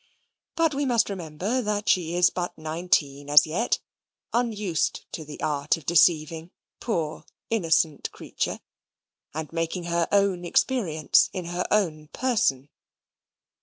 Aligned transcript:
But 0.55 0.73
we 0.73 0.83
must 0.87 1.11
remember 1.11 1.61
that 1.61 1.87
she 1.87 2.15
is 2.15 2.31
but 2.31 2.57
nineteen 2.57 3.29
as 3.29 3.45
yet, 3.45 3.77
unused 4.33 5.05
to 5.11 5.23
the 5.23 5.39
art 5.41 5.77
of 5.77 5.85
deceiving, 5.85 6.49
poor 6.79 7.23
innocent 7.51 8.11
creature! 8.11 8.61
and 9.35 9.53
making 9.53 9.83
her 9.83 10.07
own 10.11 10.43
experience 10.43 11.29
in 11.33 11.45
her 11.45 11.67
own 11.69 12.07
person. 12.07 12.69